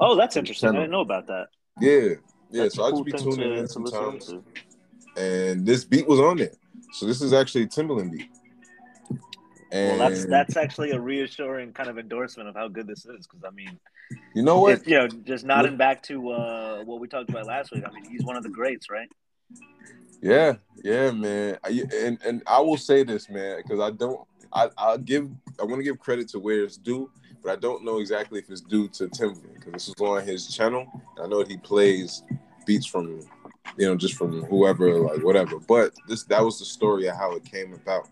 [0.00, 0.68] oh, that's interesting.
[0.68, 0.80] Channel.
[0.80, 1.48] I didn't know about that.
[1.80, 2.14] Yeah,
[2.50, 2.62] yeah.
[2.64, 4.34] That's so I just be tuning to, in sometimes,
[5.16, 6.52] and this beat was on there.
[6.92, 8.28] So this is actually a Timbaland beat.
[9.72, 13.26] And well, that's that's actually a reassuring kind of endorsement of how good this is.
[13.26, 13.80] Because I mean,
[14.34, 14.86] you know what?
[14.86, 17.82] you know, just nodding back to uh, what we talked about last week.
[17.86, 19.08] I mean, he's one of the greats, right?
[20.20, 21.56] Yeah, yeah, man.
[21.64, 24.20] I, and and I will say this, man, because I don't.
[24.52, 25.30] I I give.
[25.58, 27.10] I want to give credit to where it's due,
[27.42, 30.48] but I don't know exactly if it's due to Timbaland because this is on his
[30.48, 30.86] channel.
[31.18, 32.22] I know he plays
[32.66, 33.20] beats from,
[33.78, 35.58] you know, just from whoever, like whatever.
[35.58, 38.08] But this that was the story of how it came about.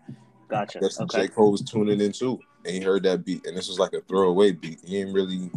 [0.51, 0.79] Gotcha.
[0.81, 1.21] That's okay.
[1.21, 1.27] J.
[1.29, 4.01] Cole was tuning in too, and he heard that beat, and this was like a
[4.01, 4.81] throwaway beat.
[4.85, 5.49] He ain't really,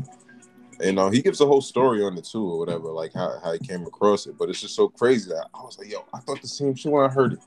[0.81, 3.53] you know, he gives a whole story on it too, or whatever, like how, how
[3.53, 4.39] he came across it.
[4.39, 6.93] But it's just so crazy that I was like, yo, I thought the same shit
[6.93, 7.41] when I heard it.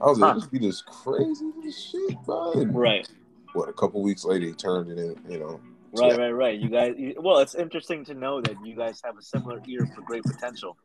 [0.00, 0.38] I was like, huh.
[0.40, 2.72] this beat is crazy shit, man.
[2.72, 3.06] Right.
[3.52, 5.60] What a couple weeks later, he turned it in, you know.
[5.92, 6.58] Right, right, right.
[6.58, 9.86] You guys, you, well, it's interesting to know that you guys have a similar ear
[9.94, 10.78] for great potential.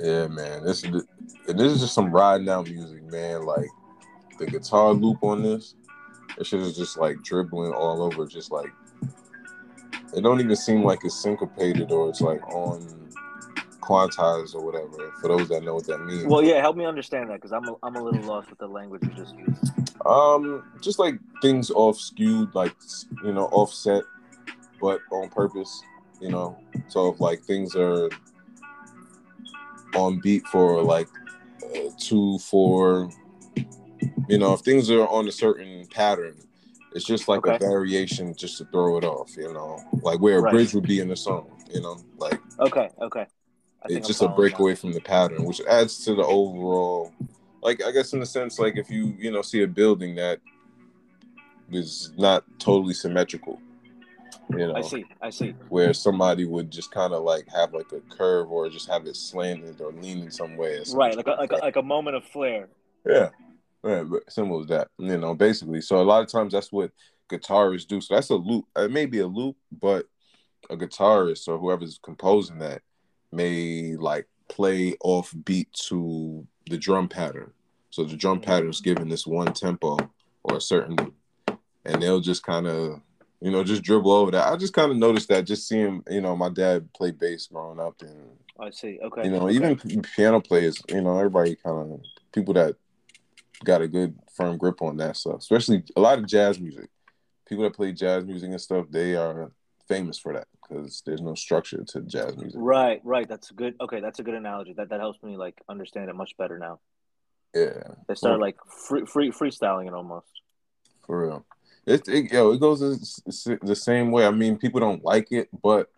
[0.00, 0.64] Yeah, man.
[0.64, 1.06] This is
[1.46, 3.44] and this is just some riding out music, man.
[3.44, 3.68] Like
[4.40, 5.74] the guitar loop on this,
[6.38, 8.72] it shit is just like dribbling all over, just like
[10.16, 12.80] it don't even seem like it's syncopated or it's like on
[13.80, 15.12] quantized or whatever.
[15.20, 16.24] For those that know what that means.
[16.24, 18.66] Well, yeah, help me understand that because I'm a, I'm a little lost with the
[18.66, 20.06] language you just used.
[20.06, 22.74] Um, just like things off skewed, like
[23.22, 24.02] you know, offset,
[24.80, 25.82] but on purpose.
[26.20, 28.10] You know, so if like things are
[29.94, 31.08] on beat for like
[31.64, 33.10] uh, two, four,
[34.28, 36.36] you know, if things are on a certain pattern,
[36.92, 37.56] it's just like okay.
[37.56, 40.52] a variation just to throw it off, you know, like where a right.
[40.52, 43.26] bridge would be in the song, you know, like okay, okay.
[43.86, 47.12] it's just a breakaway from the pattern, which adds to the overall,
[47.62, 50.40] like I guess in the sense, like if you you know see a building that
[51.70, 53.60] is not totally symmetrical,
[54.50, 57.92] you know, I see, I see, where somebody would just kind of like have like
[57.92, 61.16] a curve or just have it slanted or lean in some way, right?
[61.16, 62.68] Like a, like a, like a moment of flair.
[63.06, 63.30] Yeah,
[63.84, 64.88] yeah, simple as that.
[64.98, 65.80] You know, basically.
[65.80, 66.90] So a lot of times that's what
[67.30, 68.00] guitarists do.
[68.00, 68.66] So that's a loop.
[68.76, 70.06] Uh, it may be a loop, but
[70.68, 72.82] a guitarist or whoever's composing that
[73.32, 77.52] may like play off beat to the drum pattern.
[77.90, 78.50] So the drum mm-hmm.
[78.50, 79.98] pattern is given this one tempo
[80.44, 80.96] or a certain,
[81.84, 83.00] and they'll just kind of,
[83.40, 84.48] you know, just dribble over that.
[84.48, 87.80] I just kind of noticed that just seeing, you know, my dad play bass growing
[87.80, 88.98] up, and I see.
[89.02, 89.24] Okay.
[89.24, 89.54] You know, okay.
[89.54, 92.00] even piano players, you know, everybody kind of
[92.32, 92.76] people that
[93.64, 95.38] got a good firm grip on that stuff.
[95.38, 96.88] Especially a lot of jazz music.
[97.46, 99.52] People that play jazz music and stuff, they are
[99.88, 102.60] famous for that because there's no structure to jazz music.
[102.62, 103.28] Right, right.
[103.28, 103.74] That's a good.
[103.80, 104.72] Okay, that's a good analogy.
[104.72, 106.80] That that helps me like understand it much better now.
[107.54, 110.28] Yeah, they start like free, free freestyling it almost.
[111.04, 111.44] For real,
[111.84, 112.80] it, it yo it goes
[113.44, 114.24] the same way.
[114.24, 115.90] I mean, people don't like it, but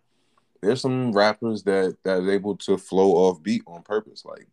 [0.61, 4.25] there's some rappers that that are able to flow off beat on purpose.
[4.25, 4.47] Like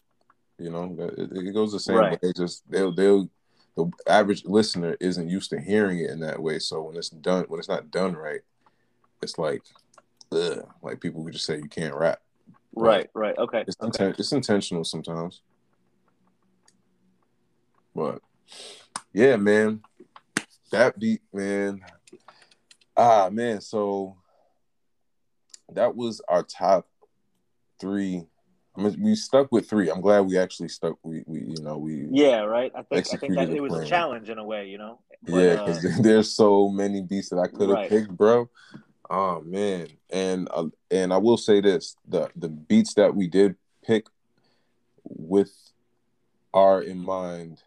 [0.61, 2.13] you know, it, it goes the same right.
[2.13, 2.19] way.
[2.23, 3.29] They just they'll they'll
[3.77, 6.59] the average listener isn't used to hearing it in that way.
[6.59, 8.41] So when it's done, when it's not done right,
[9.23, 9.63] it's like,
[10.33, 12.21] ugh, like people would just say you can't rap.
[12.75, 13.65] Right, right, okay.
[13.67, 14.07] It's, okay.
[14.07, 15.43] Inten- it's intentional sometimes,
[17.95, 18.21] but
[19.13, 19.81] yeah, man,
[20.71, 21.81] that beat, man.
[22.97, 23.61] Ah, man.
[23.61, 24.17] So
[25.73, 26.87] that was our top
[27.81, 28.27] three.
[28.77, 29.91] I mean, we stuck with three.
[29.91, 30.97] I'm glad we actually stuck.
[31.03, 32.73] We, we you know, we Yeah, right.
[32.75, 35.01] I think I think that it was a challenge in a way, you know.
[35.23, 37.91] But, yeah, uh, because there's so many beats that I could have Right.
[37.91, 38.49] picked, bro.
[39.09, 43.57] Oh man, and uh, and I will say this: the the beats that we did
[43.85, 44.07] pick
[45.05, 45.53] with
[46.55, 47.63] are in mind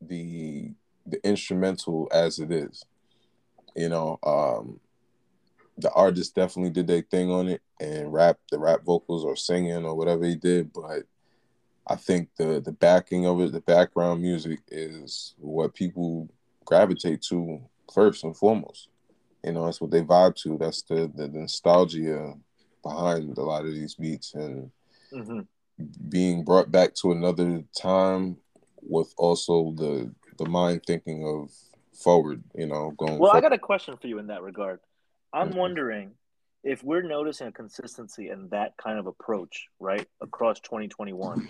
[0.00, 0.72] the
[1.06, 2.84] the instrumental as it is.
[3.76, 4.80] You know, um,
[5.78, 9.84] the artist definitely did their thing on it, and rap the rap vocals or singing
[9.84, 11.04] or whatever he did, but.
[11.86, 16.30] I think the the backing of it, the background music, is what people
[16.64, 17.60] gravitate to
[17.92, 18.88] first and foremost.
[19.42, 20.56] You know, that's what they vibe to.
[20.58, 22.34] That's the the nostalgia
[22.82, 24.70] behind a lot of these beats and
[25.12, 25.46] mhm.
[26.08, 28.36] being brought back to another time
[28.82, 31.50] with also the the mind thinking of
[31.92, 32.42] forward.
[32.54, 33.18] You know, going.
[33.18, 34.80] Well, I got a question for you in that regard.
[35.34, 36.12] I'm wondering
[36.62, 41.48] if we're noticing a consistency in that kind of approach, right, across 2021.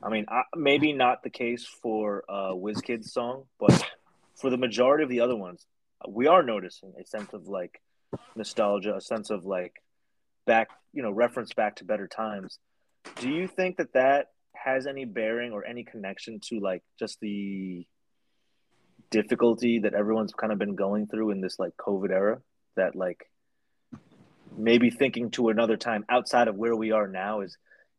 [0.00, 3.84] I mean, I, maybe not the case for uh, WizKid's song, but
[4.36, 5.66] for the majority of the other ones,
[6.08, 7.80] we are noticing a sense of like
[8.36, 9.74] nostalgia, a sense of like
[10.46, 12.60] back, you know, reference back to better times.
[13.16, 17.84] Do you think that that has any bearing or any connection to like just the
[19.10, 22.40] difficulty that everyone's kind of been going through in this like COVID era?
[22.76, 23.28] That like
[24.56, 27.56] maybe thinking to another time outside of where we are now is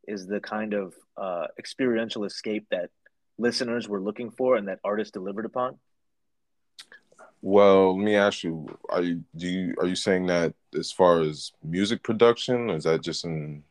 [0.07, 2.89] is the kind of uh, experiential escape that
[3.37, 5.77] listeners were looking for and that artists delivered upon.
[7.41, 11.21] Well, let me ask you: Are you do you are you saying that as far
[11.21, 13.63] as music production, or is that just in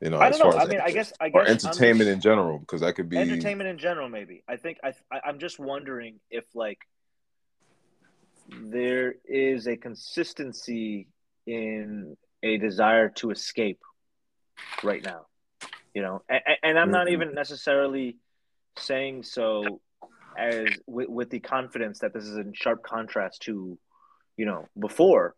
[0.00, 0.50] you know I don't know.
[0.50, 2.58] far I as mean, I guess I or guess I'm entertainment just- in general?
[2.58, 6.20] Because that could be entertainment in general maybe i think I, I i'm just wondering
[6.30, 6.78] if like
[8.48, 11.08] there is a consistency
[11.46, 13.80] in a desire to escape
[14.82, 15.26] right now
[15.94, 17.12] you know and, and i'm not Mhm.
[17.12, 18.16] even necessarily
[18.76, 19.80] saying so
[20.36, 23.78] as with, with the confidence that this is in sharp contrast to
[24.36, 25.34] you know before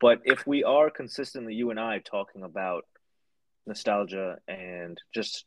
[0.00, 2.84] but if we are consistently you and i talking about
[3.66, 5.44] nostalgia and just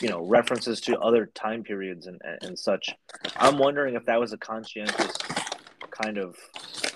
[0.00, 2.90] you know references to other time periods and, and, and such
[3.36, 5.12] i'm wondering if that was a conscientious
[5.92, 6.36] kind of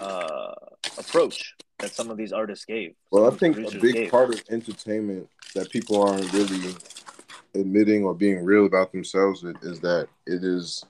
[0.00, 0.54] uh,
[0.98, 3.94] approach that some of these artists gave Well, I some of these think a big
[3.94, 4.10] gave.
[4.10, 6.74] part of entertainment that people aren't really
[7.54, 10.84] admitting or being real about themselves is, is that it is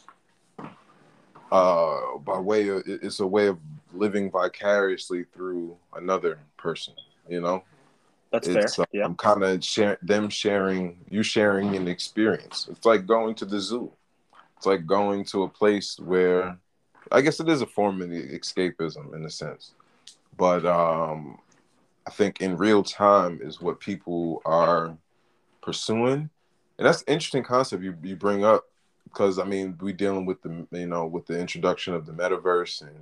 [1.52, 3.58] uh by way of it's a way of
[3.94, 6.94] living vicariously through another person
[7.28, 7.62] you know?
[8.32, 9.04] That's it's fair uh, yeah.
[9.04, 12.68] i'm kind of share, them sharing you sharing an experience.
[12.70, 13.92] It's like going to the zoo.
[14.56, 16.58] It's like going to a place where
[17.12, 19.72] i guess it is a form of escapism in a sense.
[20.36, 21.38] But um
[22.06, 24.96] i think in real time is what people are
[25.62, 26.30] pursuing.
[26.78, 28.64] And that's an interesting concept you, you bring up
[29.04, 32.82] because i mean we dealing with the you know with the introduction of the metaverse
[32.82, 32.96] and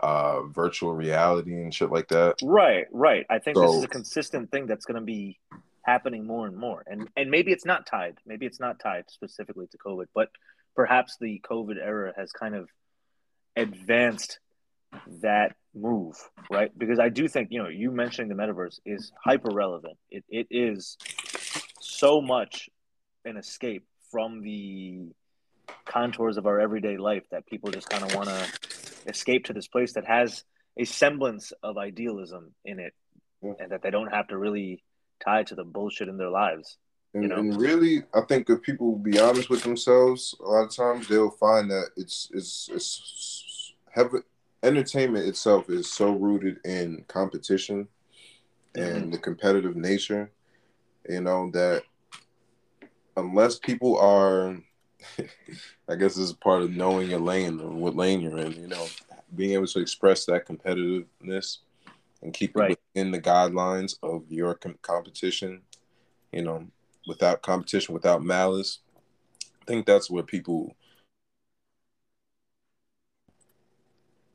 [0.00, 2.36] uh virtual reality and shit like that.
[2.42, 3.26] Right right.
[3.30, 5.38] I think this is a consistent thing that's going to be
[5.82, 6.84] happening more and more.
[6.86, 8.18] And and maybe it's not tied.
[8.26, 10.30] Maybe it's not tied specifically to covid but
[10.74, 12.68] perhaps the covid era has kind of
[13.56, 14.38] advanced
[15.22, 16.16] that move
[16.50, 16.70] right?
[16.76, 19.96] Because i do think you know you mentioning the metaverse is hyper relevant.
[20.10, 20.96] It, it is
[21.80, 22.68] so much
[23.24, 25.08] an escape from the
[25.84, 28.46] contours of our everyday life that people just kind of want to
[29.06, 30.44] escape to this place that has
[30.76, 32.92] a semblance of idealism in it
[33.42, 34.82] and that they don't have to really
[35.24, 36.76] tie to the bullshit in their lives
[37.16, 37.36] And, you know?
[37.36, 41.30] and really, I think if people be honest with themselves, a lot of times they'll
[41.30, 44.18] find that it's it's it's heavy.
[44.62, 47.88] Entertainment itself is so rooted in competition
[48.74, 49.10] and mm-hmm.
[49.12, 50.30] the competitive nature,
[51.08, 51.84] you know, that
[53.16, 54.58] unless people are,
[55.88, 58.68] I guess this is part of knowing your lane or what lane you're in, you
[58.68, 58.86] know,
[59.34, 61.58] being able to express that competitiveness
[62.22, 62.78] and keep it Right.
[62.94, 65.62] within the guidelines of your com- competition,
[66.32, 66.66] you know,
[67.06, 68.80] without competition, without malice.
[69.62, 70.74] I think that's where people,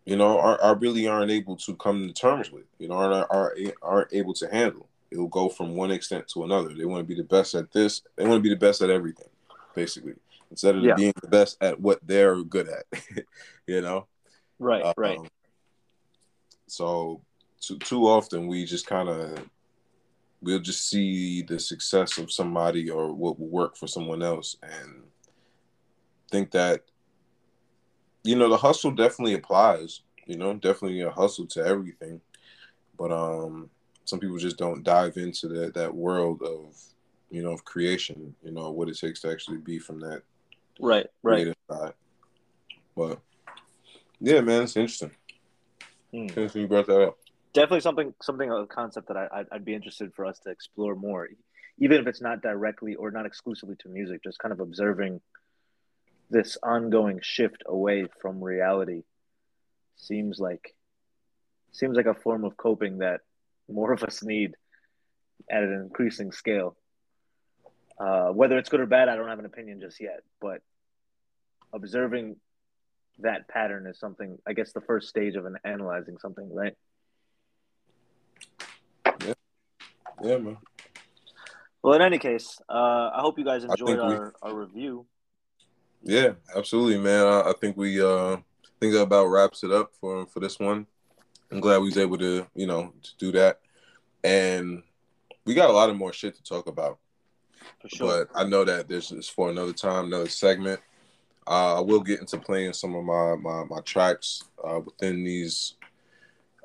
[0.05, 3.30] you know, are, are really aren't able to come to terms with, you know, aren't,
[3.30, 4.88] are, aren't able to handle.
[5.11, 6.74] It'll go from one extent to another.
[6.74, 8.01] They want to be the best at this.
[8.15, 9.28] They want to be the best at everything,
[9.76, 10.15] basically,
[10.49, 10.95] instead of Yeah.
[10.95, 12.86] being the best at what they're good at,
[13.67, 14.07] you know?
[14.59, 15.28] right right Um,
[16.67, 17.22] so
[17.59, 19.38] too too often we just kind of
[20.42, 25.04] we'll just see the success of somebody or what will work for someone else and
[26.32, 26.82] think that
[28.24, 30.02] you know, the hustle definitely applies.
[30.28, 32.22] You know, definitely a hustle to everything,
[32.98, 33.70] but um,
[34.06, 36.80] some people just don't dive into that that world of
[37.32, 38.36] you know of creation.
[38.44, 40.22] You know what it takes to actually be from that
[40.80, 41.56] Right, right.
[41.70, 41.94] side.
[42.96, 43.20] But
[44.20, 45.12] yeah, man, it's interesting.
[46.12, 46.22] Hmm.
[46.24, 47.18] Interesting you brought that up.
[47.54, 51.28] Definitely something, something a concept that I, I'd, be interested for us to explore more,
[51.80, 54.24] even if it's not directly or not exclusively to music.
[54.24, 55.20] Just kind of observing
[56.30, 59.04] this ongoing shift away from reality
[59.97, 60.74] seems like
[61.74, 63.22] seems like a form of coping that
[63.70, 64.56] more of us need
[65.49, 66.78] at an increasing scale.
[67.99, 70.22] Uh, whether it's good or bad, I don't have an opinion just yet.
[70.39, 70.62] But
[71.74, 72.38] observing
[73.20, 74.38] that pattern is something.
[74.47, 76.76] I guess the first stage of an analyzing something, right?
[80.24, 80.57] Yeah, man.
[81.84, 85.05] Well, in any case, uh, I hope you guys enjoyed think we- our, our review.
[86.03, 87.26] Yeah, absolutely, man.
[87.26, 88.38] I, I think we uh
[88.80, 90.88] think that about wraps it up for for this one.
[91.51, 93.59] I'm glad we was able to, you know, to do that.
[94.24, 94.84] And
[95.45, 96.97] we got a lot of more shit to talk about.
[97.82, 98.26] For sure.
[98.26, 100.80] But I know that this is for another time, another segment.
[101.45, 105.76] Uh, I will get into playing some of my my, my tracks uh, within these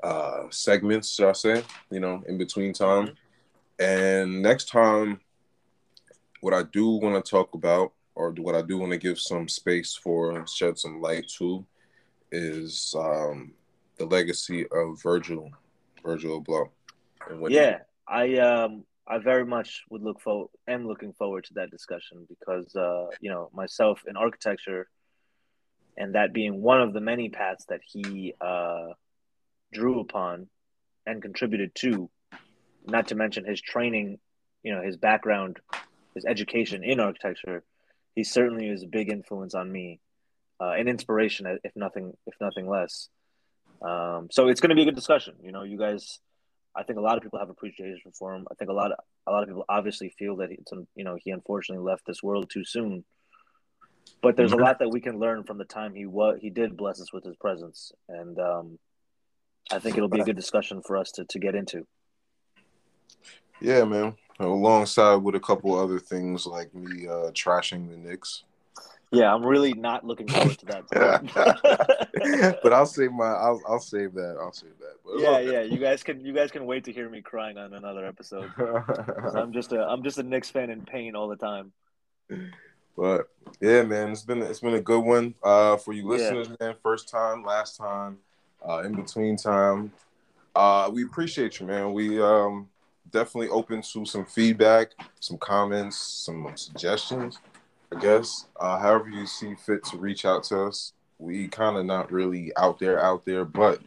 [0.03, 1.63] uh, segments, shall I say?
[1.91, 3.17] You know, in between time.
[3.79, 5.21] And next time,
[6.41, 9.49] what I do want to talk about, or what I do want to give some
[9.49, 11.67] space for, shed some light to,
[12.33, 13.53] is um,
[13.99, 15.51] the legacy of Virgil,
[16.03, 21.55] Virgil he yeah, I um I very much would look forward am looking forward to
[21.55, 24.89] that discussion because uh you know myself in architecture
[25.97, 28.89] and that being one of the many paths that he uh
[29.73, 30.49] drew upon
[31.07, 32.11] and contributed to
[32.87, 34.19] not to mention his training
[34.63, 35.59] you know his background
[36.15, 37.63] his education in architecture
[38.15, 40.01] he certainly is a big influence on me
[40.61, 43.09] uh, an inspiration if nothing if nothing less
[43.83, 46.21] um, so it's going to be a good discussion you know you guys
[46.77, 48.47] I think a lot of people have appreciation for him.
[48.51, 51.17] I think a lot of a lot of people obviously feel that it's you know
[51.19, 53.05] he unfortunately left this world too soon.
[54.23, 56.77] But there's a lot that we can learn from the time he was he did
[56.77, 58.79] bless us with his presence, and um,
[59.73, 61.87] I think it'll be a good discussion for us to to get into.
[63.61, 64.15] Yeah, man.
[64.39, 68.45] Alongside with a couple other things like me uh, trashing the Knicks.
[69.13, 72.59] Yeah, I'm really not looking forward to that.
[72.63, 73.25] but I'll save my.
[73.25, 74.37] I'll, I'll save that.
[74.39, 74.97] I'll save that.
[75.05, 77.73] But yeah, yeah, you guys can you guys can wait to hear me crying on
[77.73, 78.51] another episode.
[79.35, 81.73] I'm just a I'm just a Knicks fan in pain all the time.
[82.97, 83.29] but
[83.61, 86.09] yeah, man, it's been it's been a good one uh, for you Yeah.
[86.09, 86.75] listeners, man.
[86.83, 88.19] First time, last time,
[88.69, 89.93] uh, in between time.
[90.55, 91.93] Uh, we appreciate you, man.
[91.93, 92.69] We um,
[93.11, 97.39] definitely open to some feedback, some comments, some suggestions.
[97.95, 100.93] I guess uh, however you see fit to reach out to us.
[101.19, 103.81] We kind of not really out there, out there, but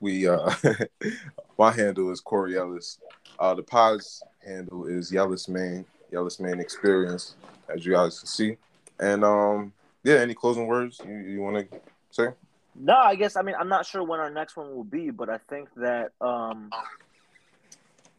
[0.00, 0.28] we.
[0.28, 0.52] Uh,
[1.58, 2.98] my handle is Cory Ellis.
[3.38, 7.36] Uh, the pod's handle is Yellis Man, Yellis Man Experience,
[7.68, 8.56] as you guys can see.
[8.98, 9.72] And um,
[10.02, 11.80] yeah, any closing words you, you want to
[12.10, 12.28] say?
[12.74, 15.28] No, I guess I mean I'm not sure when our next one will be, but
[15.28, 16.70] I think that um,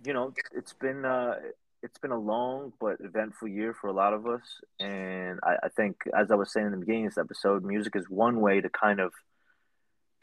[0.05, 1.35] you know it's been uh,
[1.81, 4.41] it's been a long but eventful year for a lot of us,
[4.79, 7.95] and I, I think as I was saying in the beginning of this episode, music
[7.95, 9.11] is one way to kind of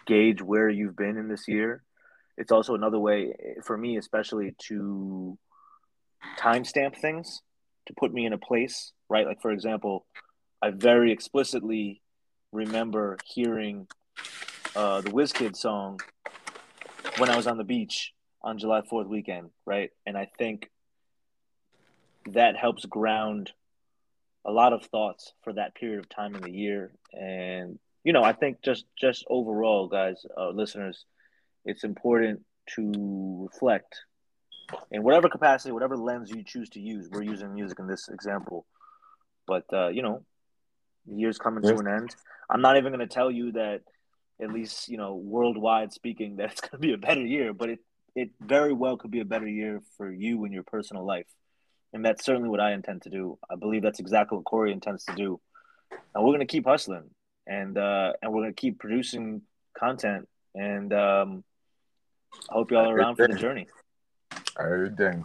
[0.06, 1.82] gauge where you've been in this year.
[2.36, 5.38] It's also another way for me, especially to
[6.38, 7.42] timestamp things
[7.86, 9.26] to put me in a place, right?
[9.26, 10.06] Like for example,
[10.62, 12.00] I very explicitly
[12.52, 13.86] remember hearing
[14.74, 16.00] uh, the WizKid song
[17.18, 18.12] when I was on the beach
[18.42, 19.90] on July 4th weekend, right?
[20.06, 20.70] And I think
[22.26, 23.52] that helps ground
[24.44, 26.92] a lot of thoughts for that period of time in the year.
[27.12, 31.04] And, you know, I think just, just overall, guys, uh, listeners,
[31.64, 32.40] it's important
[32.76, 34.00] to reflect
[34.90, 37.08] in whatever capacity, whatever lens you choose to use.
[37.10, 38.66] We're using music in this example.
[39.46, 40.24] But, uh, you know,
[41.06, 42.14] the year's coming to an end.
[42.48, 43.82] I'm not even going to tell you that,
[44.40, 47.52] at least you know, worldwide speaking, that it's going to be a better year.
[47.52, 47.78] But it
[48.14, 51.26] it very well could be a better year for you in your personal life,
[51.92, 53.38] and that's certainly what I intend to do.
[53.50, 55.40] I believe that's exactly what Cory intends to do,
[56.14, 57.10] and we're to keep hustling,
[57.46, 59.42] and uh, and we're to keep producing
[59.78, 61.44] content, and um,
[62.50, 63.66] I hope y'all are around for the journey.
[64.58, 65.24] Everything.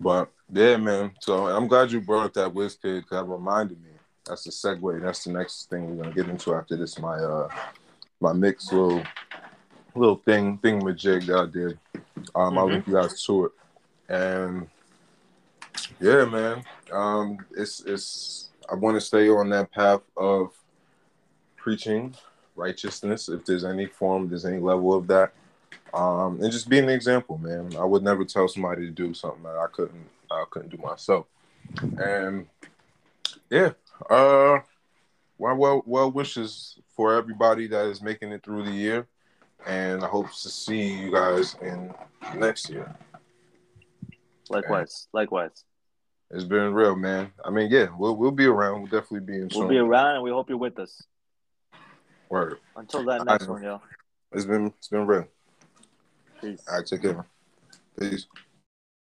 [0.00, 1.12] But yeah, man.
[1.20, 3.90] So I'm glad you brought up that WizKid because that reminded me.
[4.26, 5.02] That's the segue.
[5.02, 6.98] That's the next thing we're gonna get into after this.
[6.98, 7.48] My uh
[8.20, 9.02] my mix little
[9.98, 11.78] little thing thing jig that I did.
[12.34, 12.72] Um I'll Mhm.
[12.72, 13.52] link you guys to it.
[14.08, 14.68] And
[16.00, 16.64] yeah, man.
[16.92, 20.52] Um it's it's I want to stay on that path of
[21.56, 22.14] preaching
[22.54, 25.32] righteousness, if there's any form, there's any level of that,
[25.94, 27.76] um, and just being an example, man.
[27.78, 31.26] I would never tell somebody to do something that I couldn't I couldn't do myself.
[31.96, 32.46] And
[33.50, 33.70] yeah,
[34.10, 34.60] uh,
[35.38, 39.06] well, well, well wishes for everybody that is making it through the year,
[39.66, 41.92] and I hope to see you guys in
[42.36, 42.94] next year.
[44.48, 45.64] Likewise, likewise.
[46.30, 47.32] It's been real, man.
[47.44, 48.82] I mean, yeah, we'll we'll be around.
[48.82, 49.48] We'll definitely be in.
[49.52, 49.68] We'll soon.
[49.68, 51.02] be around, and we hope you're with us.
[52.28, 52.58] Word.
[52.76, 53.80] Until that next one, yo.
[54.32, 55.26] It's been it's been real.
[56.40, 56.62] Peace.
[56.68, 57.26] All right, take care.
[57.98, 58.26] Peace.